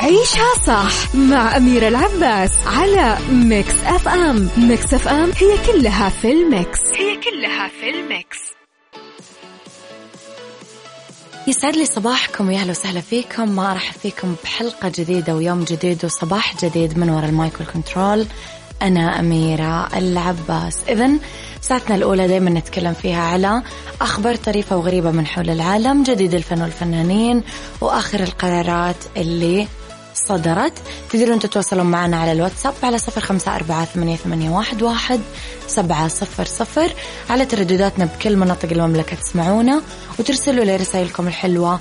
عيشها 0.00 0.54
صح 0.66 1.14
مع 1.14 1.56
أميرة 1.56 1.88
العباس 1.88 2.50
على 2.66 3.18
Mix 3.32 3.74
FM. 3.84 4.48
Mix 4.56 4.94
FM 4.94 5.30
هي 5.36 5.58
كلها 5.66 6.08
في 6.08 6.32
ال 6.32 6.41
mix. 6.41 6.78
هي 6.96 7.16
كلها 7.16 7.68
في 7.68 7.90
ال 7.90 8.00
mix. 8.00 8.38
يسعد 11.46 11.76
لي 11.76 11.86
صباحكم 11.86 12.48
ويا 12.48 12.58
أهلا 12.58 12.70
وسهلا 12.70 13.00
فيكم. 13.00 13.48
ما 13.48 13.72
ارحب 13.72 13.94
فيكم 14.02 14.34
بحلقة 14.44 14.92
جديدة 14.98 15.34
ويوم 15.34 15.64
جديد 15.64 16.04
وصباح 16.04 16.64
جديد 16.64 16.98
من 16.98 17.10
وراء 17.10 17.28
ال 17.28 17.34
mic 17.34 17.52
وال 17.60 17.73
control. 17.73 18.26
أنا 18.82 19.20
أميرة 19.20 19.88
العباس. 19.96 20.76
اذا 20.88 21.10
ساعتنا 21.60 21.96
الأولى 21.96 22.28
دائما 22.28 22.50
نتكلم 22.50 22.92
فيها 22.94 23.22
على 23.22 23.62
أخبار 24.00 24.34
طريفة 24.36 24.76
وغريبة 24.76 25.10
من 25.10 25.26
حول 25.26 25.50
العالم 25.50 26.02
جديد 26.02 26.34
الفن 26.34 26.62
والفنانين 26.62 27.42
وآخر 27.80 28.20
القرارات 28.20 28.96
اللي 29.16 29.66
صدرت. 30.14 30.72
تقدرون 31.10 31.38
تتواصلون 31.38 31.86
معنا 31.86 32.16
على 32.16 32.32
الواتساب 32.32 32.74
على 32.82 32.98
صفر 32.98 33.20
خمسة 33.20 33.56
أربعة 33.56 33.84
ثمانية, 33.84 34.16
ثمانية 34.16 34.50
واحد, 34.50 34.82
واحد 34.82 35.20
سبعة 35.66 36.08
صفر 36.08 36.44
صفر 36.44 36.92
على 37.30 37.44
تردداتنا 37.44 38.04
بكل 38.04 38.36
مناطق 38.36 38.70
المملكة 38.72 39.16
تسمعونا 39.16 39.82
وترسلوا 40.18 40.64
لي 40.64 40.76
رسائلكم 40.76 41.28
الحلوة 41.28 41.78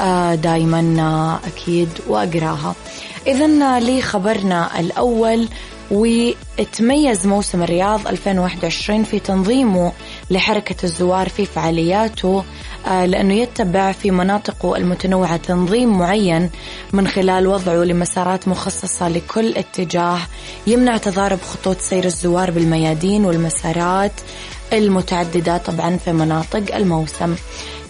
آه، 0.00 0.34
دايما 0.34 0.96
آه، 1.00 1.48
أكيد 1.48 1.88
وأقراها. 2.06 2.74
إذا 3.26 3.80
لي 3.80 4.02
خبرنا 4.02 4.80
الأول 4.80 5.48
وتميز 5.92 7.26
موسم 7.26 7.62
الرياض 7.62 8.06
2021 8.06 9.04
في 9.04 9.18
تنظيمه 9.18 9.92
لحركة 10.30 10.84
الزوار 10.84 11.28
في 11.28 11.46
فعالياته 11.46 12.44
آه، 12.86 13.06
لأنه 13.06 13.34
يتبع 13.34 13.92
في 13.92 14.10
مناطقه 14.10 14.76
المتنوعة 14.76 15.36
تنظيم 15.36 15.98
معين 15.98 16.50
من 16.92 17.08
خلال 17.08 17.46
وضعه 17.46 17.84
لمسارات 17.84 18.48
مخصصة 18.48 19.08
لكل 19.08 19.54
اتجاه 19.56 20.18
يمنع 20.66 20.96
تضارب 20.96 21.38
خطوط 21.40 21.78
سير 21.78 22.04
الزوار 22.04 22.50
بالميادين 22.50 23.24
والمسارات 23.24 24.12
المتعددة 24.72 25.58
طبعا 25.58 25.96
في 25.96 26.12
مناطق 26.12 26.74
الموسم. 26.74 27.34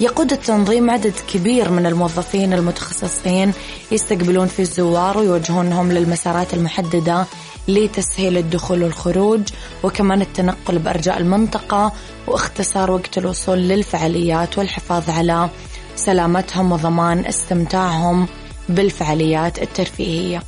يقود 0.00 0.32
التنظيم 0.32 0.90
عدد 0.90 1.14
كبير 1.32 1.70
من 1.70 1.86
الموظفين 1.86 2.52
المتخصصين 2.52 3.52
يستقبلون 3.92 4.46
في 4.46 4.62
الزوار 4.62 5.18
ويوجهونهم 5.18 5.92
للمسارات 5.92 6.54
المحددة 6.54 7.26
لتسهيل 7.68 8.38
الدخول 8.38 8.82
والخروج 8.82 9.40
وكمان 9.82 10.22
التنقل 10.22 10.78
بأرجاء 10.78 11.18
المنطقة 11.18 11.92
واختصار 12.26 12.90
وقت 12.90 13.18
الوصول 13.18 13.58
للفعاليات 13.58 14.58
والحفاظ 14.58 15.10
على 15.10 15.50
سلامتهم 15.96 16.72
وضمان 16.72 17.26
استمتاعهم 17.26 18.28
بالفعاليات 18.68 19.62
الترفيهية. 19.62 20.42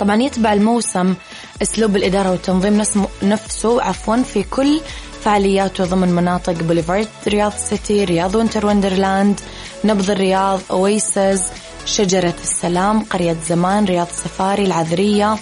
طبعا 0.00 0.22
يتبع 0.22 0.52
الموسم 0.52 1.14
أسلوب 1.62 1.96
الإدارة 1.96 2.30
والتنظيم 2.30 2.82
نفسه 3.22 3.82
عفوا 3.82 4.16
في 4.16 4.42
كل 4.42 4.80
فعالياته 5.24 5.84
ضمن 5.84 6.08
مناطق 6.08 6.52
Boulevard 6.52 7.08
Riyadh 7.28 7.52
City 7.52 8.04
Riyadh 8.04 8.34
Winter 8.34 8.66
Wonderland 8.66 9.40
نبض 9.84 10.10
الرياض 10.10 10.60
Oasis 10.70 11.42
شجرة 11.84 12.34
السلام 12.42 13.04
قرية 13.04 13.36
زمان 13.48 13.84
رياض 13.84 14.06
سفاري 14.06 14.64
العاذرية 14.64 15.36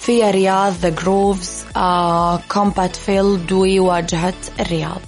في 0.00 0.30
رياض 0.30 0.72
The 0.72 0.88
Groves 0.88 1.64
Combat 2.52 2.96
Field 2.96 3.52
وواجهة 3.52 4.34
الرياض. 4.60 5.00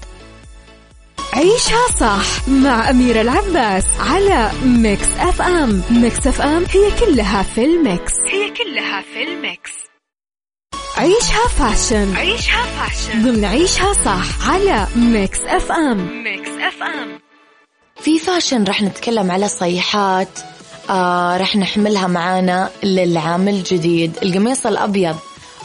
عيشها 1.32 1.86
صح 2.00 2.48
مع 2.48 2.90
أميرة 2.90 3.20
العباس 3.20 3.84
على 4.00 4.50
Mix 4.64 5.08
FM 5.18 5.82
Mix 5.90 6.26
FM 6.26 6.64
هي 6.70 6.90
كلها 7.00 7.42
في 7.42 7.64
ال 7.64 7.74
mix. 7.74 8.12
هي 8.32 8.50
كلها 8.50 9.02
في 9.14 9.22
ال 9.22 9.32
mix. 9.32 9.72
عيشها 10.96 11.48
fashion. 11.48 12.16
عيشها 12.16 12.62
fashion. 12.64 13.22
ضمن 13.22 13.44
عيشها 13.44 13.92
صح 13.92 14.50
على 14.50 14.86
Mix 14.96 15.38
FM 15.46 16.22
Mix 16.24 16.48
FM 16.48 17.18
في 18.00 18.18
fashion 18.18 18.64
رح 18.64 18.82
نتكلم 18.82 19.30
على 19.30 19.48
صيحات 19.48 20.28
آه 20.90 21.36
رح 21.36 21.56
نحملها 21.56 22.06
معانا 22.06 22.70
للعام 22.82 23.48
الجديد. 23.48 24.12
القميص 24.22 24.66
الأبيض. 24.66 25.16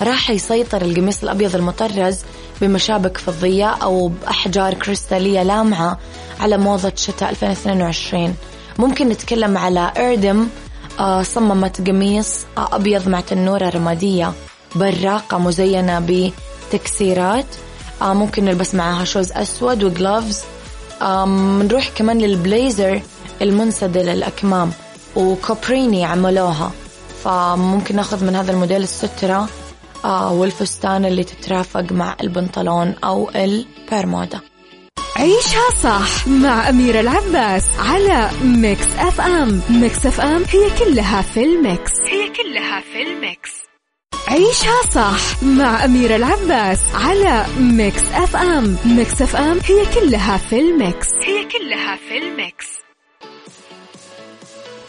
راح 0.02 0.30
يسيطر 0.30 0.82
القميص 0.82 1.24
الأبيض 1.24 1.56
المطرز 1.56 2.18
بمشابك 2.62 3.18
فضية 3.18 3.66
أو 3.70 4.08
بأحجار 4.08 4.74
كريستالية 4.74 5.44
لامعة 5.44 6.00
على 6.40 6.58
موضة 6.58 6.94
شتاء 6.96 7.30
2022 7.30 8.36
ممكن 8.80 9.10
نتكلم 9.10 9.58
على 9.58 9.92
إردم 9.98 10.48
آه 11.00 11.24
صممت 11.24 11.88
قميص 11.88 12.46
آه 12.58 12.76
أبيض 12.76 13.10
مع 13.10 13.22
تنورة 13.22 13.70
رمادية. 13.70 14.34
براقة 14.76 15.38
مزينة 15.38 16.32
بتكسيرات. 16.70 17.46
آه 18.02 18.14
ممكن 18.14 18.46
نلبس 18.46 18.76
معاها 18.76 19.04
شوز 19.04 19.32
أسود 19.32 19.84
وجلوفز 19.84 20.42
آه 21.02 21.26
نروح 21.64 21.90
كمان 21.96 22.18
للبليزر 22.18 23.02
المنسدل 23.42 24.10
الأكمام 24.10 24.72
و 25.16 25.27
Coperni 25.27 26.06
عملوها. 26.06 26.72
فممكن 27.24 27.96
ناخذ 27.96 28.26
من 28.26 28.36
هذا 28.36 28.52
الموديل 28.52 28.84
السترة 28.84 29.50
آه 30.06 30.34
والفستان 30.34 31.06
اللي 31.06 31.24
تترافق 31.24 31.92
مع 31.92 32.16
البنطلون 32.22 32.96
أو 33.04 33.30
البرمودا. 33.36 34.40
عيشها 35.16 35.70
صح 35.84 36.28
مع 36.28 36.70
أميرة 36.70 37.00
العباس 37.00 37.64
على 37.80 38.30
Mix 38.44 38.88
FM 38.98 39.62
Mix 39.70 40.06
FM 40.06 40.44
هي 40.50 40.70
كلها 40.80 41.22
في 41.22 41.44
ال 41.44 41.53
mix. 41.53 41.92
هي 41.92 42.30
كلها 42.30 42.82
في 42.82 43.02
ال 43.02 43.13
mix. 43.13 43.61
عيشها 44.32 44.82
صح 44.94 45.44
مع 45.44 45.86
أميرة 45.86 46.16
العباس 46.16 46.80
على 46.94 47.46
Mix 47.60 48.02
FM. 48.14 48.78
Mix 48.86 49.22
FM 49.22 49.60
هي 49.66 49.86
كلها 49.96 50.38
في 50.38 50.60
ال 50.60 50.69
mix. 50.69 51.08
هي 51.28 51.44
كلها 51.44 51.96
في 51.96 52.18
ال 52.18 52.28
mix. 52.28 52.68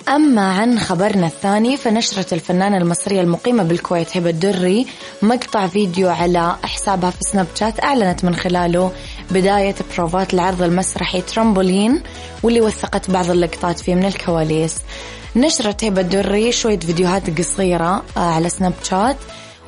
أما 0.09 0.53
عن 0.53 0.79
خبرنا 0.79 1.27
الثاني 1.27 1.77
فنشرت 1.77 2.33
الفنانة 2.33 2.77
المصرية 2.77 3.21
المقيمة 3.21 3.63
بالكويت 3.63 4.17
هبة 4.17 4.31
الدري 4.31 4.87
مقطع 5.23 5.67
فيديو 5.67 6.09
على 6.09 6.57
حسابها 6.65 7.11
في 7.11 7.19
Snapchat 7.21 7.85
أعلنت 7.85 8.25
من 8.25 8.37
خلاله 8.37 8.93
بداية 9.33 9.75
بروفات 9.97 10.35
العرض 10.35 10.63
المسرحي 10.63 11.21
ترامبولين 11.21 12.03
واللي 12.43 12.61
وثقت 12.61 13.11
بعض 13.11 13.31
اللقطات 13.31 13.81
فيه 13.81 13.95
من 13.95 14.05
الكواليس. 14.05 14.77
نشرت 15.37 15.85
هبة 15.85 16.01
الدري 16.01 16.53
شوية 16.53 16.79
فيديوهات 16.79 17.39
قصيرة 17.39 18.03
آه، 18.17 18.21
على 18.21 18.49
Snapchat. 18.49 19.17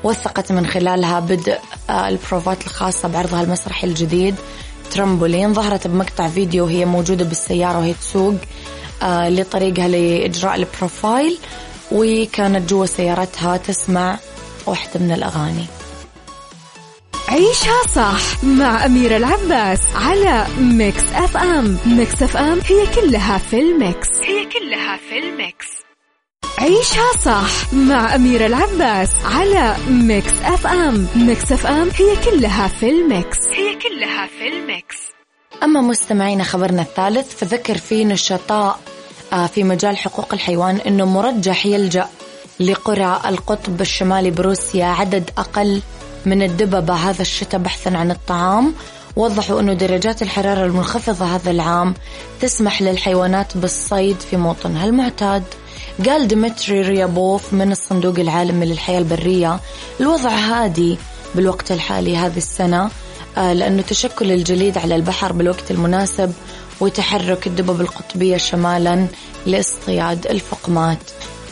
وثقت 0.05 0.53
من 0.53 0.67
خلالها 0.67 1.21
بدء 1.21 1.59
آه، 1.91 2.09
البروفات 2.09 2.67
الخاصة 2.67 3.09
بعرضها 3.09 3.43
المسرحي 3.43 3.87
الجديد 3.87 4.35
ترامبولين. 4.91 5.55
ظهرت 5.55 5.87
بمقطع 5.87 6.29
فيديو 6.29 6.65
وهي 6.65 6.85
موجودة 6.85 7.25
بالسيارة 7.25 7.79
وهي 7.79 7.93
تسوق 7.95 8.35
آه، 9.03 9.29
لطريقها 9.29 9.89
لإجراء 9.89 10.55
البروفات. 10.55 11.39
وكانت 11.93 12.71
جوا 12.71 12.87
سيارتها 12.87 13.57
تسمع 13.57 14.19
واحدة 14.67 15.01
من 15.01 15.13
الأغاني. 15.13 15.67
عيشها 17.35 17.83
صح 17.95 18.45
مع 18.45 18.87
أميرة 18.87 19.17
العباس 19.17 19.81
على 19.95 20.47
Mix 20.59 21.03
FM. 21.15 21.79
Mix 21.87 22.23
FM 22.23 22.61
هي 22.67 22.87
كلها 22.95 23.39
في 23.39 23.61
ال 23.61 23.70
mix. 23.70 24.09
هي 24.23 24.45
كلها 24.45 24.97
في 24.97 25.19
ال 25.19 25.28
mix. 25.28 25.67
عيشها 26.59 27.13
صح 27.25 27.73
مع 27.73 28.15
أميرة 28.15 28.47
العباس 28.47 29.11
على 29.25 29.77
Mix 29.89 30.33
FM. 30.45 31.07
Mix 31.17 31.53
FM 31.53 31.91
هي 31.99 32.17
كلها 32.25 32.69
في 32.69 32.91
ال 32.91 33.00
mix. 33.00 33.39
هي 33.49 33.75
كلها 33.75 34.27
في 34.27 34.49
ال 34.49 34.58
mix. 34.58 34.97
أما 35.63 35.81
مستمعينا 35.81 36.45
خبرنا 36.45 36.83
الثالث 36.83 37.37
فذكر 37.37 37.79
فيه 37.79 38.05
نشطاء 38.05 38.81
آه، 39.33 39.47
في 39.47 39.65
مجال 39.65 39.97
حقوق 39.97 40.35
الحيوان 40.35 40.77
أنه 40.77 41.05
مرجح 41.05 41.67
يلجأ 41.67 42.09
لقرى 42.61 43.21
القطب 43.27 43.81
الشمالي 43.81 44.31
بروسيا 44.31 44.85
عدد 44.87 45.31
أقل 45.39 45.83
من 46.27 46.43
الدببة 46.43 46.95
هذا 46.95 47.23
الشتاء 47.23 47.61
بحثا 47.61 47.91
عن 47.91 48.11
الطعام. 48.11 48.75
وضحوا 49.17 49.61
أنه 49.61 49.73
درجات 49.73 50.23
الحرارة 50.23 50.65
المنخفضة 50.65 51.25
هذا 51.25 51.51
العام 51.51 51.95
تسمح 52.41 52.83
للحيوانات 52.83 53.57
بالصيد 53.57 54.21
في 54.21 54.37
موطنها 54.37 54.87
المعتاد. 54.87 55.43
قال 56.07 56.29
ديمتري 56.29 56.83
ريابوف 56.83 57.53
من 57.53 57.73
الصندوق 57.73 58.19
العالمي 58.19 58.67
للحياة 58.67 58.99
البرية 58.99 59.61
الوضع 60.01 60.31
هادي 60.31 60.99
بالوقت 61.35 61.73
الحالي 61.73 62.17
هذه 62.17 62.37
السنة 62.37 62.91
آه، 63.37 63.53
لأنه 63.53 63.83
تشكل 63.83 64.33
الجليد 64.33 64.79
على 64.79 64.97
البحر 64.97 65.33
بالوقت 65.33 65.71
المناسب 65.71 66.33
وتحرك 66.81 67.47
الدبب 67.47 67.81
القطبية 67.81 68.37
شمالا 68.37 69.07
لاصطياد 69.47 70.27
الفقمات. 70.27 70.99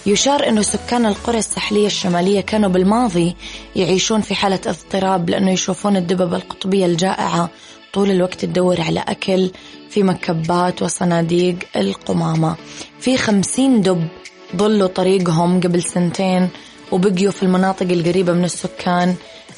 يشار 0.06 0.48
أنه 0.48 0.62
سكان 0.62 1.06
القرى 1.06 1.38
الساحلية 1.38 1.86
الشمالية 1.86 2.40
كانوا 2.40 2.70
بالماضي 2.70 3.36
يعيشون 3.76 4.20
في 4.20 4.34
حالة 4.34 4.60
اضطراب 4.66 5.30
لأنه 5.30 5.50
يشوفون 5.50 5.96
الدببة 5.96 6.36
القطبية 6.36 6.86
الجائعة 6.86 7.50
طول 7.92 8.10
الوقت 8.10 8.40
تدور 8.44 8.80
على 8.80 9.00
أكل 9.08 9.50
في 9.90 10.02
مكبات 10.02 10.82
وصناديق 10.82 11.56
القمامة. 11.76 12.56
في 13.00 13.16
خمسين 13.16 13.82
دب 13.82 14.08
ضلوا 14.56 14.88
طريقهم 14.88 15.60
قبل 15.60 15.82
سنتين 15.82 16.48
وبقيوا 16.92 17.32
في 17.32 17.42
المناطق 17.42 17.86
القريبة 17.90 18.32
من 18.32 18.44
السكان 18.44 19.14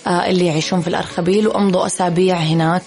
آه، 0.07 0.11
اللي 0.11 0.47
يعيشون 0.47 0.81
في 0.81 0.89
الأرخبيل 0.89 1.49
وأمضوا 1.49 1.87
أسابيع 1.87 2.37
هناك. 2.37 2.83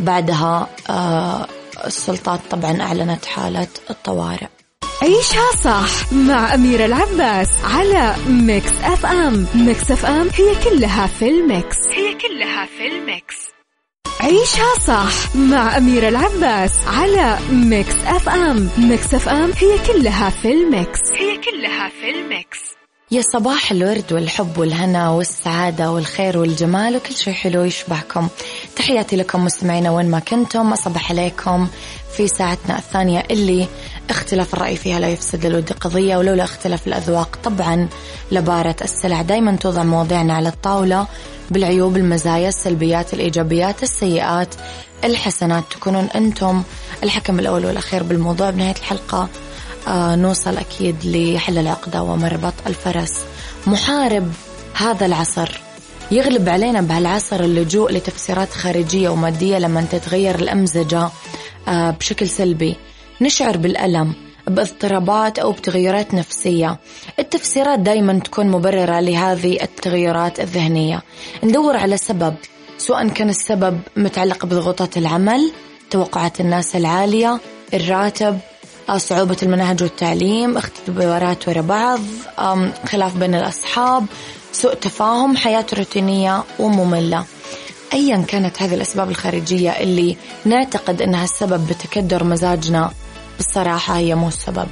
بعدها 0.00 0.68
آه، 0.90 1.46
السلطات 1.86 2.40
طبعا 2.50 2.82
أعلنت 2.82 3.24
حالة 3.24 3.68
الطوارئ. 3.90 4.61
عيشها 5.02 5.50
صح 5.64 6.12
مع 6.12 6.54
أميرة 6.54 6.84
العباس 6.86 7.48
على 7.64 8.14
Mix 8.28 8.72
FM. 8.82 9.46
Mix 9.54 9.90
FM 9.90 10.28
هي 10.34 10.54
كلها 10.64 11.06
في 11.06 11.28
ال 11.28 11.38
mix. 11.38 11.76
هي 11.92 12.14
كلها 12.14 12.66
في 12.78 12.86
ال 12.86 12.96
mix. 12.96 13.36
عيشها 14.20 14.74
صح 14.86 15.36
مع 15.36 15.76
أميرة 15.76 16.08
العباس 16.08 16.72
على 16.86 17.38
Mix 17.50 17.94
FM. 18.06 18.68
Mix 18.78 19.14
FM 19.14 19.52
هي 19.58 19.78
كلها 19.86 20.30
في 20.30 20.52
ال 20.52 20.62
mix. 20.62 21.00
هي 21.18 21.36
كلها 21.36 21.88
في 22.00 22.10
ال 22.10 22.20
mix. 22.20 22.58
يا 23.10 23.22
صباح 23.32 23.70
الورد 23.70 24.12
والحب 24.12 24.58
والهنا 24.58 25.10
والسعادة 25.10 25.90
والخير 25.90 26.38
والجمال 26.38 26.96
وكل 26.96 27.14
شيء 27.16 27.32
حلو 27.32 27.64
يشبهكم. 27.64 28.28
تحياتي 28.76 29.16
لكم 29.16 29.44
مستمعينا 29.44 29.90
وين 29.90 30.10
ما 30.10 30.18
كنتم. 30.18 30.72
أصبح 30.72 31.10
عليكم 31.10 31.68
في 32.16 32.28
ساعتنا 32.28 32.78
الثانية 32.78 33.24
اللي 33.30 33.68
اختلاف 34.10 34.54
الرأي 34.54 34.76
فيها 34.76 35.00
لا 35.00 35.08
يفسد 35.08 35.46
للود 35.46 35.72
قضية 35.72 36.16
ولولا 36.16 36.44
اختلاف 36.44 36.86
الأذواق 36.86 37.38
طبعا 37.44 37.88
لبارت 38.32 38.76
السلع. 38.82 39.22
دايما 39.22 39.56
توضع 39.56 39.82
مواضيعنا 39.82 40.34
على 40.34 40.48
الطاولة 40.48 41.06
بالعيوب 41.50 41.96
المزايا 41.96 42.48
السلبيات 42.48 43.14
الإيجابيات 43.14 43.82
السيئات 43.82 44.54
الحسنات. 45.04 45.64
تكونون 45.70 46.04
أنتم 46.04 46.62
الحكم 47.02 47.38
الأول 47.38 47.66
والأخير 47.66 48.02
بالموضوع. 48.02 48.50
بنهاية 48.50 48.76
الحلقة 48.76 49.28
آه 49.88 50.16
نوصل 50.16 50.56
أكيد 50.56 50.96
لحل 51.04 51.58
العقدة 51.58 52.02
ومربط 52.02 52.54
الفرس. 52.66 53.12
محارب 53.66 54.32
هذا 54.74 55.06
العصر. 55.06 55.60
يغلب 56.12 56.48
علينا 56.48 56.80
بهالعصر 56.80 57.40
اللجوء 57.40 57.92
لتفسيرات 57.92 58.52
خارجية 58.52 59.08
ومادية 59.08 59.58
لما 59.58 59.82
تتغير 59.82 60.34
الأمزجة 60.34 61.08
آه 61.68 61.90
بشكل 61.90 62.28
سلبي. 62.28 62.76
نشعر 63.20 63.56
بالألم 63.56 64.14
باضطرابات 64.46 65.38
أو 65.38 65.52
بتغيرات 65.52 66.14
نفسية. 66.14 66.78
التفسيرات 67.18 67.78
دايما 67.78 68.18
تكون 68.18 68.46
مبررة 68.46 69.00
لهذه 69.00 69.62
التغيرات 69.62 70.40
الذهنية. 70.40 71.02
ندور 71.44 71.76
على 71.76 71.96
سبب 71.96 72.34
سواء 72.78 73.08
كان 73.08 73.28
السبب 73.28 73.80
متعلق 73.96 74.46
بضغوطات 74.46 74.96
العمل 74.96 75.52
توقعات 75.90 76.40
الناس 76.40 76.76
العالية 76.76 77.40
الراتب 77.74 78.38
صعوبة 78.96 79.36
المناهج 79.42 79.82
والتعليم 79.82 80.56
اختبارات 80.56 81.48
ورا 81.48 81.60
بعض 81.60 82.00
خلاف 82.86 83.16
بين 83.16 83.34
الأصحاب 83.34 84.06
سوء 84.52 84.74
تفاهم 84.74 85.36
حياة 85.36 85.66
روتينية 85.72 86.44
ومملة 86.58 87.24
أيا 87.92 88.24
كانت 88.28 88.62
هذه 88.62 88.74
الأسباب 88.74 89.10
الخارجية 89.10 89.70
اللي 89.70 90.16
نعتقد 90.44 91.02
أنها 91.02 91.24
السبب 91.24 91.66
بتكدر 91.66 92.24
مزاجنا 92.24 92.90
بالصراحة 93.36 93.96
هي 93.96 94.14
مو 94.14 94.28
السبب 94.28 94.68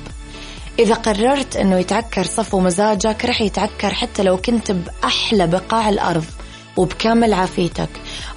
إذا 0.79 0.95
قررت 0.95 1.57
أنه 1.57 1.79
يتعكر 1.79 2.25
صفو 2.25 2.61
مزاجك 2.61 3.25
رح 3.25 3.41
يتعكر 3.41 3.95
حتى 3.95 4.23
لو 4.23 4.37
كنت 4.37 4.73
بأحلى 4.73 5.47
بقاع 5.47 5.89
الأرض 5.89 6.25
وبكامل 6.77 7.33
عافيتك 7.33 7.89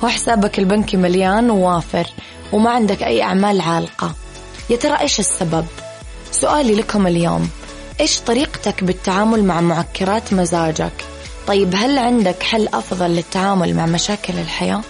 وحسابك 0.04 0.60
البنكي 0.60 0.98
مليان 0.98 1.50
ووافر 1.50 2.08
وما 2.54 2.70
عندك 2.70 3.04
أي 3.04 3.22
أعمال 3.22 3.62
عالقة 3.62 4.16
يا 4.70 4.76
ترى 4.76 5.00
إيش 5.00 5.20
السبب؟ 5.20 5.66
سؤالي 6.32 6.76
لكم 6.76 7.08
اليوم 7.08 7.50
إيش 8.00 8.20
طريقتك 8.20 8.84
بالتعامل 8.84 9.44
مع 9.44 9.62
معكرات 9.62 10.34
مزاجك؟ 10.34 11.13
طيب 11.48 11.76
هل 11.76 11.98
عندك 11.98 12.44
حل 12.44 12.68
أفضل 12.68 13.10
للتعامل 13.10 13.76
مع 13.76 13.86
مشاكل 13.86 14.34
الحياة؟ 14.34 14.82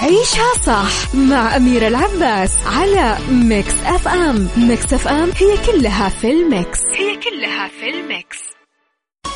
عيشها 0.00 0.52
صح 0.66 1.14
مع 1.14 1.56
أميرة 1.56 1.88
العباس 1.88 2.58
على 2.66 3.18
Mix 3.30 3.74
FM. 3.86 4.48
Mix 4.56 4.92
FM 4.92 5.30
هي 5.36 5.56
كلها 5.66 6.08
في 6.08 6.30
ال 6.30 6.40
mix. 6.40 6.78
هي 6.94 7.16
كلها 7.16 7.68
في 7.80 7.90
ال 7.90 8.00
mix. 8.00 8.38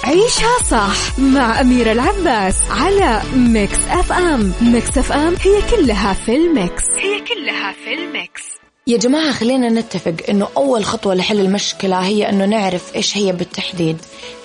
عيشها 0.04 0.58
صح 0.70 1.18
مع 1.18 1.60
أميرة 1.60 1.92
العباس 1.92 2.56
على 2.70 3.22
Mix 3.36 3.78
FM. 3.90 4.52
Mix 4.60 4.98
FM 4.98 5.34
هي 5.42 5.62
كلها 5.70 6.12
في 6.12 6.36
ال 6.36 6.46
mix. 6.46 6.82
هي 6.96 7.20
كلها 7.20 7.72
في 7.84 7.94
ال 7.94 8.04
mix. 8.04 8.42
يا 8.88 8.98
جماعة 8.98 9.32
خلينا 9.32 9.68
نتفق 9.68 10.14
إنه 10.28 10.48
أول 10.56 10.84
خطوة 10.84 11.14
لحل 11.14 11.40
المشكلة 11.40 11.98
هي 11.98 12.28
إنه 12.28 12.44
نعرف 12.44 12.96
إيش 12.96 13.16
هي 13.16 13.32
بالتحديد. 13.32 13.96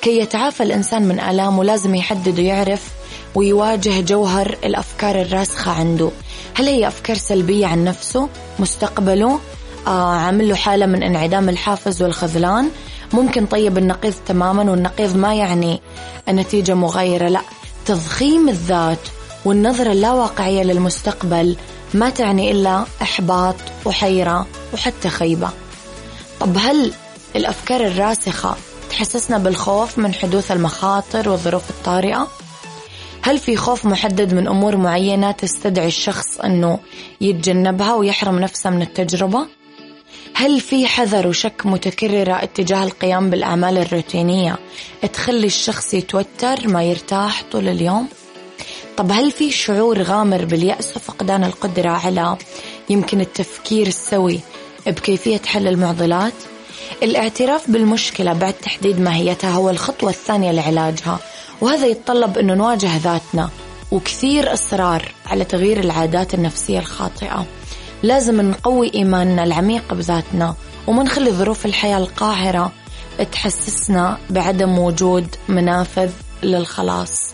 كي 0.01 0.19
يتعافى 0.19 0.63
الإنسان 0.63 1.01
من 1.01 1.19
آلامه 1.19 1.63
لازم 1.63 1.95
يحدد 1.95 2.39
ويعرف 2.39 2.87
ويواجه 3.35 4.01
جوهر 4.01 4.57
الأفكار 4.63 5.21
الراسخة 5.21 5.71
عنده. 5.71 6.11
هل 6.53 6.67
هي 6.67 6.87
أفكار 6.87 7.17
سلبية 7.17 7.67
عن 7.67 7.83
نفسه 7.83 8.29
مستقبله؟ 8.59 9.39
آه 9.87 10.15
عامل 10.15 10.49
له 10.49 10.55
حالة 10.55 10.85
من 10.85 11.03
انعدام 11.03 11.49
الحافز 11.49 12.03
والخذلان؟ 12.03 12.69
ممكن 13.13 13.45
طيب 13.45 13.77
النقيض 13.77 14.13
تماما 14.25 14.71
والنقيض 14.71 15.17
ما 15.17 15.33
يعني 15.35 15.81
النتيجة 16.29 16.73
مغايرة 16.73 17.27
لا. 17.27 17.41
تضخيم 17.85 18.49
الذات 18.49 18.99
والنظرة 19.45 19.91
اللاواقعية 19.91 20.63
للمستقبل 20.63 21.55
ما 21.93 22.09
تعني 22.09 22.51
إلا 22.51 22.85
إحباط 23.01 23.55
وحيرة 23.85 24.47
وحتى 24.73 25.09
خيبة 25.09 25.49
طب 26.39 26.57
هل 26.57 26.93
الأفكار 27.35 27.87
الراسخة 27.87 28.55
تحسسنا 28.89 29.37
بالخوف 29.37 29.97
من 29.97 30.13
حدوث 30.13 30.51
المخاطر 30.51 31.29
والظروف 31.29 31.69
الطارئة؟ 31.69 32.27
هل 33.21 33.37
في 33.37 33.55
خوف 33.55 33.85
محدد 33.85 34.33
من 34.33 34.47
أمور 34.47 34.77
معينة 34.77 35.31
تستدعي 35.31 35.87
الشخص 35.87 36.39
أنه 36.39 36.79
يتجنبها 37.21 37.93
ويحرم 37.93 38.39
نفسه 38.39 38.69
من 38.69 38.81
التجربة؟ 38.81 39.45
هل 40.33 40.61
في 40.61 40.87
حذر 40.87 41.27
وشك 41.27 41.61
متكررة 41.65 42.43
اتجاه 42.43 42.83
القيام 42.83 43.29
بالأعمال 43.29 43.77
الروتينية 43.77 44.59
تخلي 45.13 45.47
الشخص 45.47 45.93
يتوتر 45.93 46.67
ما 46.67 46.83
يرتاح 46.83 47.43
طول 47.51 47.67
اليوم؟ 47.67 48.07
طب 49.01 49.11
هل 49.11 49.31
في 49.31 49.51
شعور 49.51 50.01
غامر 50.01 50.45
باليأس 50.45 50.97
وفقدان 50.97 51.43
القدرة 51.43 51.89
على 51.89 52.37
يمكن 52.89 53.21
التفكير 53.21 53.87
السوي 53.87 54.39
بكيفية 54.87 55.41
حل 55.45 55.67
المعضلات؟ 55.67 56.33
الاعتراف 57.03 57.71
بالمشكلة 57.71 58.33
بعد 58.33 58.53
تحديد 58.53 58.99
ماهيتها 58.99 59.49
هو 59.49 59.69
الخطوة 59.69 60.09
الثانية 60.09 60.51
لعلاجها 60.51 61.19
وهذا 61.61 61.87
يتطلب 61.87 62.37
أنه 62.37 62.53
نواجه 62.53 62.97
ذاتنا 62.97 63.49
وكثير 63.91 64.53
إصرار 64.53 65.11
على 65.25 65.43
تغيير 65.43 65.79
العادات 65.79 66.33
النفسية 66.33 66.79
الخاطئة 66.79 67.45
لازم 68.03 68.41
نقوي 68.41 68.91
إيماننا 68.95 69.43
العميق 69.43 69.93
بذاتنا 69.93 70.55
وما 70.87 71.03
نخلي 71.03 71.31
ظروف 71.31 71.65
الحياة 71.65 71.97
القاهرة 71.97 72.71
تحسسنا 73.31 74.17
بعدم 74.29 74.79
وجود 74.79 75.35
منافذ 75.49 76.11
للخلاص 76.43 77.30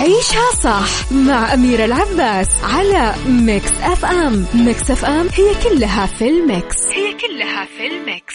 عيشها 0.00 0.50
صح 0.62 1.12
مع 1.12 1.54
أميرة 1.54 1.84
العباس 1.84 2.46
على 2.62 3.14
Mix 3.26 3.70
FM. 3.82 4.46
Mix 4.54 4.90
FM 4.90 5.28
هي 5.34 5.54
كلها 5.64 6.06
في 6.06 6.28
ال 6.28 6.38
mix. 6.38 6.76
هي 6.92 7.12
كلها 7.12 7.64
في 7.64 7.86
ال 7.86 7.96
mix. 7.96 8.34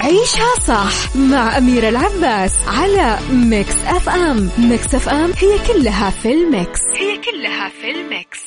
عيشها 0.00 0.54
صح 0.68 1.16
مع 1.16 1.58
أميرة 1.58 1.88
العباس 1.88 2.52
على 2.66 3.18
Mix 3.30 3.74
FM. 3.86 4.50
Mix 4.58 4.94
FM 4.94 5.32
هي 5.38 5.58
كلها 5.66 6.10
في 6.10 6.32
ال 6.32 6.42
mix. 6.42 6.80
هي 6.96 7.16
كلها 7.16 7.68
في 7.80 7.90
الميكس. 7.90 8.38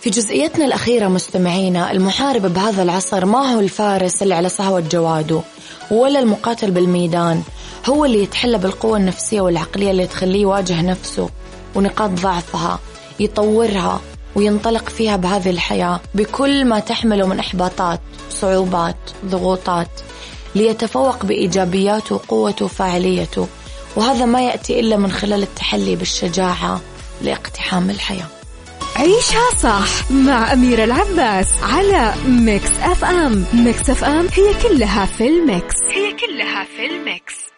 في 0.00 0.10
جزئيتنا 0.10 0.64
الأخيرة 0.64 1.08
مستمعينا 1.08 1.92
المحارب 1.92 2.54
بهذا 2.54 2.82
العصر 2.82 3.24
ما 3.24 3.52
هو 3.54 3.60
الفارس 3.60 4.22
اللي 4.22 4.34
على 4.34 4.48
صهوة 4.48 4.80
جواده 4.80 5.40
ولا 5.90 6.20
المقاتل 6.20 6.70
بالميدان 6.70 7.42
هو 7.88 8.04
اللي 8.04 8.22
يتحلى 8.22 8.58
بالقوة 8.58 8.96
النفسية 8.96 9.40
والعقلية 9.40 9.90
اللي 9.90 10.06
تخليه 10.06 10.42
يواجه 10.42 10.82
نفسه 10.82 11.30
ونقاط 11.74 12.10
ضعفها 12.10 12.78
يطورها 13.20 14.00
وينطلق 14.34 14.88
فيها 14.88 15.16
بهذه 15.16 15.50
الحياة 15.50 16.00
بكل 16.14 16.64
ما 16.64 16.78
تحمله 16.80 17.26
من 17.26 17.38
إحباطات 17.38 18.00
صعوبات 18.30 18.96
ضغوطات 19.26 19.88
ليتفوق 20.54 21.24
بإيجابياته 21.24 22.14
وقوته 22.14 22.64
وفاعليته. 22.64 23.48
وهذا 23.96 24.24
ما 24.24 24.42
يأتي 24.42 24.80
إلا 24.80 24.96
من 24.96 25.12
خلال 25.12 25.42
التحلي 25.42 25.96
بالشجاعة 25.96 26.80
لاقتحام 27.22 27.90
الحياة. 27.90 28.26
عيشها 28.96 29.58
صح 29.58 30.10
مع 30.10 30.52
أميرة 30.52 30.84
العباس 30.84 31.48
على 31.62 32.14
Mix 32.26 32.70
FM. 32.82 33.44
Mix 33.54 33.90
FM 33.90 34.28
هي 34.34 34.54
كلها 34.62 35.06
في 35.06 35.28
ال 35.28 35.37
mix. 35.37 35.74
هي 35.94 36.12
كلها 36.12 36.64
في 36.76 36.86
ال 36.86 37.00
mix. 37.00 37.57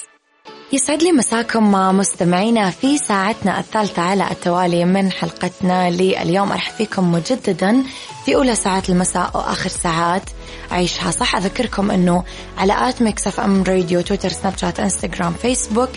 يسعد 0.73 1.03
لي 1.03 1.11
مساكم 1.11 1.71
مع 1.71 1.91
مستمعينا 1.91 2.69
في 2.69 2.97
ساعتنا 2.97 3.59
الثالثة 3.59 4.01
على 4.01 4.31
التوالي 4.31 4.85
من 4.85 5.11
حلقتنا 5.11 5.89
لليوم. 5.89 6.51
أرحب 6.51 6.73
فيكم 6.73 7.11
مجددا 7.11 7.83
في 8.25 8.35
أولى 8.35 8.55
ساعات 8.55 8.89
المساء 8.89 9.31
وآخر 9.33 9.69
ساعات 9.69 10.21
عيشها. 10.71 11.11
صح 11.11 11.35
أذكركم 11.35 11.91
أنه 11.91 12.23
على 12.57 12.89
at 12.89 13.01
Mix 13.01 13.39
FM 13.39 13.63
Radio 13.63 14.01
تويتر 14.01 14.29
سناب 14.29 14.57
شات 14.57 14.79
إنستغرام 14.79 15.33
فيسبوك 15.33 15.89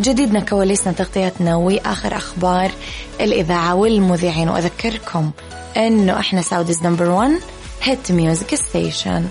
جديدنا 0.00 0.40
كواليسنا 0.40 0.92
تغطيتنا 0.92 1.56
وآخر 1.56 2.16
أخبار 2.16 2.70
الإذاعة 3.20 3.74
والمذيعين. 3.74 4.48
وأذكركم 4.48 5.30
أنه 5.76 6.20
إحنا 6.20 6.42
Saudi's 6.42 6.82
number 6.82 7.10
1 7.10 7.30
hit 7.82 8.12
music 8.12 8.54
station 8.54 9.24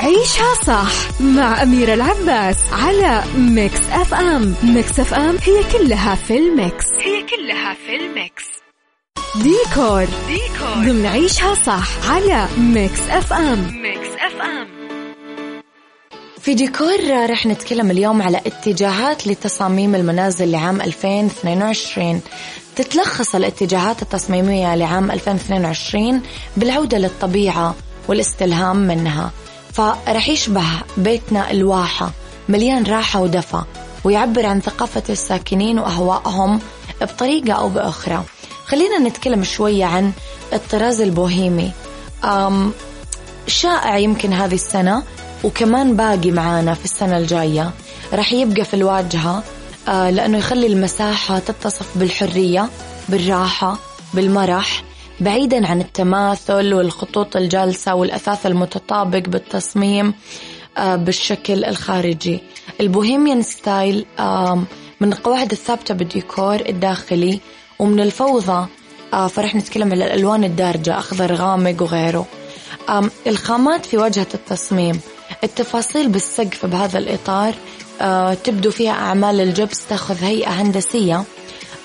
عيشها 0.00 0.54
صح 0.66 1.20
مع 1.20 1.62
أميرة 1.62 1.94
العباس 1.94 2.56
على 2.72 3.24
Mix 3.36 3.80
FM. 3.92 4.54
Mix 4.62 5.00
F 5.00 5.14
M 5.14 5.36
هي 5.44 5.64
كلها 5.72 6.14
في 6.14 6.38
ال 6.38 6.47
mix. 6.47 6.84
هي 7.02 7.22
كلها 7.22 7.74
في 7.86 7.96
ال 7.96 8.06
mix. 8.06 8.44
ديكور. 9.36 10.04
ديكور. 10.28 10.84
ضمن 10.84 11.06
عيشها 11.06 11.54
صح 11.54 12.10
على 12.10 12.48
Mix 12.58 13.00
FM. 13.10 13.82
Mix 13.82 14.08
FM. 14.08 14.68
في 16.40 16.54
ديكور 16.54 17.30
رح 17.30 17.46
نتكلم 17.46 17.90
اليوم 17.90 18.22
على 18.22 18.38
اتجاهات 18.38 19.26
لتصاميم 19.26 19.94
المنازل 19.94 20.50
لعام 20.50 20.80
2022 20.80 22.20
تتلخص 22.76 23.34
الاتجاهات 23.34 24.02
التصميمية 24.02 24.74
لعام 24.74 25.10
2022 25.10 26.22
بالعودة 26.56 26.98
للطبيعة 26.98 27.74
والاستلهام 28.08 28.76
منها. 28.76 29.30
فرح 29.78 30.28
يشبه 30.28 30.64
بيتنا 30.96 31.50
الواحة 31.50 32.10
مليان 32.48 32.84
راحة 32.84 33.20
ودفى 33.20 33.62
ويعبر 34.04 34.46
عن 34.46 34.60
ثقافة 34.60 35.02
الساكنين 35.10 35.78
وأهوائهم 35.78 36.60
بطريقة 37.00 37.52
أو 37.52 37.68
بأخرى. 37.68 38.22
خلينا 38.66 38.98
نتكلم 38.98 39.44
شوية 39.44 39.84
عن 39.84 40.12
الطراز 40.52 41.00
البوهيمي. 41.00 41.72
أم 42.24 42.72
شائع 43.46 43.98
يمكن 43.98 44.32
هذه 44.32 44.54
السنة 44.54 45.02
وكمان 45.44 45.96
باقي 45.96 46.30
معانا 46.30 46.74
في 46.74 46.84
السنة 46.84 47.18
الجاية. 47.18 47.70
رح 48.12 48.32
يبقى 48.32 48.64
في 48.64 48.74
الواجهة 48.74 49.42
آه 49.88 50.10
لأنه 50.10 50.38
يخلي 50.38 50.66
المساحة 50.66 51.38
تتصف 51.38 51.98
بالحرية 51.98 52.68
بالراحة 53.08 53.78
بالمرح. 54.14 54.82
بعيدا 55.20 55.66
عن 55.66 55.80
التماثل 55.80 56.74
والخطوط 56.74 57.36
الجالسة 57.36 57.94
والأثاث 57.94 58.46
المتطابق 58.46 59.28
بالتصميم 59.28 60.14
آه، 60.78 60.96
بالشكل 60.96 61.64
الخارجي. 61.64 62.40
ال 62.80 62.87
bohemian 62.87 63.42
style 63.42 64.06
من 65.00 65.12
القواعد 65.12 65.52
الثابتة 65.52 65.94
بالديكور 65.94 66.54
الداخلي 66.54 67.40
ومن 67.78 68.00
الفوضى 68.00 68.66
آه، 69.12 69.26
فرح 69.26 69.54
نتكلم 69.54 69.92
على 69.92 70.06
الألوان 70.06 70.44
الدارجة 70.44 70.98
أخضر 70.98 71.34
غامق 71.34 71.82
وغيره. 71.82 72.26
الخامات 73.26 73.86
في 73.86 73.96
واجهة 73.96 74.26
التصميم. 74.34 75.00
التفاصيل 75.44 76.08
بالسقف 76.08 76.66
بهذا 76.66 76.98
الإطار 76.98 77.54
آه، 78.00 78.34
تبدو 78.34 78.70
فيها 78.70 78.92
أعمال 78.92 79.40
الجبس 79.40 79.86
تأخذ 79.86 80.24
هيئة 80.24 80.50
هندسية 80.50 81.24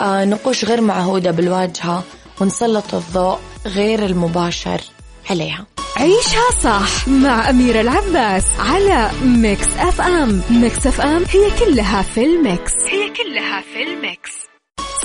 نقوش 0.02 0.66
غير 0.66 0.82
معهودة 0.82 1.32
بالواجهة 1.32 2.04
ونسلط 2.42 2.94
الضوء 2.94 3.38
غير 3.66 4.06
المباشر 4.06 4.82
عليها. 5.30 5.66
عيشها 5.98 6.52
صح 6.64 7.08
مع 7.08 7.50
أميرة 7.50 7.82
العباس 7.82 8.44
على 8.60 9.12
Mix 9.24 9.68
FM. 9.78 10.42
Mix 10.50 10.88
FM 10.88 11.24
هي 11.30 11.52
كلها 11.60 12.02
في 12.02 12.26
ال 12.26 12.35
mix. 12.35 12.72
هي 12.90 13.10
كلها 13.10 13.62
في 13.62 13.84
ال 13.84 13.93
mix. 13.93 14.32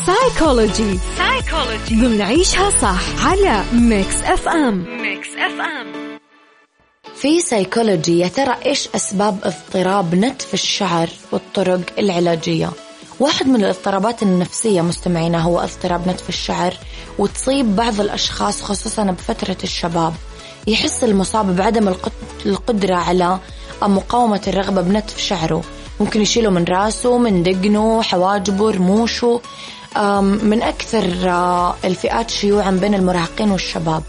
سايكولوجي 0.07 0.99
سايكولوجي 1.19 1.95
ضمن 1.95 2.23
عيشها 2.23 2.71
صح 2.71 3.27
على 3.27 3.65
Mix 3.73 4.23
FM. 4.23 5.03
Mix 5.03 5.29
FM. 5.29 6.19
في 7.17 7.41
سايكولوجي 7.41 8.19
يا 8.19 8.29
ترى 8.29 8.57
إيش 8.67 8.89
أسباب 8.95 9.39
اضطراب 9.45 10.15
نتف 10.15 10.55
الشعر 10.55 11.09
والطرق 11.33 11.81
العلاجية؟ 11.99 12.71
واحد 13.21 13.47
من 13.47 13.65
الاضطرابات 13.65 14.23
النفسية 14.23 14.81
مستمعينا 14.81 15.39
هو 15.43 15.61
اضطراب 15.61 16.09
نتف 16.09 16.29
الشعر 16.29 16.75
وتصيب 17.19 17.77
بعض 17.77 18.01
الأشخاص 18.01 18.63
خصوصا 18.63 19.03
بفترة 19.03 19.57
الشباب. 19.65 20.15
يحس 20.67 21.05
المصاب 21.05 21.57
بعدم 21.57 21.95
القدرة 22.47 22.95
على 22.95 23.39
مقاومة 23.83 24.41
الرغبة 24.47 24.81
بنتف 24.81 25.19
شعره. 25.19 25.63
ممكن 26.01 26.23
يشيله 26.23 26.51
من 26.51 26.65
راسه 26.65 27.19
من 27.19 27.43
دقنه 27.43 28.03
حواجبه 28.03 28.71
رموشه. 28.71 29.41
من 30.23 30.63
أكثر 30.63 31.05
الفئات 31.85 32.31
شيوعا 32.31 32.71
بين 32.71 32.95
المراهقين 32.95 33.51
والشباب. 33.51 34.03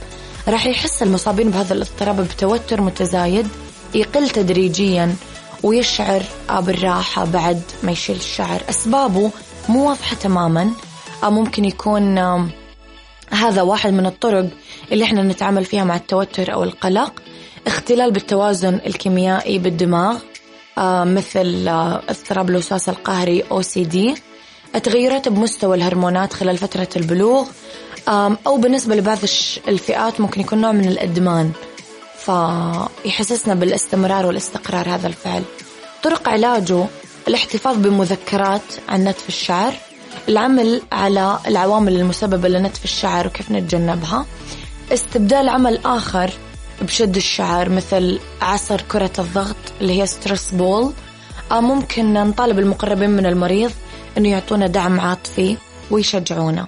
راح 0.48 0.66
يحس 0.66 1.04
المصابين 1.04 1.52
بهذا 1.52 1.74
الاضطراب 1.74 2.22
بتوتر 2.22 2.82
متزايد 2.82 3.48
يقل 3.96 4.30
تدريجيا. 4.30 5.16
ويشعر 5.64 6.24
بالراحة 6.50 7.26
بعد 7.26 7.62
ما 7.84 7.92
يشيل 7.92 8.16
الشعر. 8.16 8.62
أسبابه 8.70 9.32
مو 9.70 9.90
واضحة 9.90 10.16
تماما. 10.16 10.72
ممكن 11.24 11.66
يكون 11.66 12.18
هذا 13.30 13.62
واحد 13.62 13.94
من 13.94 14.06
الطرق 14.06 14.50
اللي 14.92 15.04
إحنا 15.04 15.24
نتعامل 15.24 15.66
فيها 15.66 15.84
مع 15.84 15.96
التوتر 15.96 16.54
أو 16.54 16.64
القلق. 16.64 17.14
اختلال 17.68 18.12
بالتوازن 18.12 18.80
الكيميائي 18.86 19.60
بالدماغ 19.60 20.18
مثل 21.04 21.68
اضطراب 22.10 22.50
الوسواس 22.50 22.90
القهري 22.90 23.44
OCD 23.44 24.20
التغيرات 24.76 25.28
بمستوى 25.30 25.78
الهرمونات 25.78 26.34
خلال 26.34 26.58
فترة 26.58 26.88
البلوغ 26.96 27.48
أو 28.48 28.58
بالنسبة 28.58 28.96
لبعض 28.96 29.18
الفئات 29.68 30.22
ممكن 30.22 30.42
يكون 30.42 30.62
نوع 30.62 30.72
من 30.72 30.88
الإدمان. 30.88 31.52
فيحسسنا 32.26 33.54
بالاستمرار 33.54 34.26
والاستقرار 34.26 34.90
هذا 34.90 35.08
الفعل. 35.08 35.44
طرق 36.04 36.30
علاجه 36.30 36.86
الاحتفاظ 37.28 37.78
بمذكرات 37.78 38.62
عن 38.90 39.04
نتف 39.04 39.30
الشعر 39.30 39.74
العمل 40.30 40.82
على 40.92 41.40
العوامل 41.48 41.96
المسببة 41.96 42.50
لنتف 42.50 42.84
الشعر 42.84 43.28
وكيف 43.28 43.52
نتجنبها. 43.52 44.26
استبدال 44.94 45.50
عمل 45.50 45.80
آخر 45.86 46.32
بشد 46.82 47.16
الشعر 47.16 47.70
مثل 47.70 48.20
عصر 48.42 48.82
كرة 48.82 49.12
الضغط 49.20 49.56
اللي 49.82 50.02
هي 50.02 50.08
stress 50.08 50.52
ball 50.52 50.94
أو 51.52 51.62
ممكن 51.62 52.14
نطالب 52.14 52.60
المقربين 52.60 53.10
من 53.10 53.26
المريض 53.26 53.72
أنه 54.18 54.30
يعطونا 54.30 54.68
دعم 54.68 55.00
عاطفي 55.00 55.58
ويشجعونا. 55.92 56.68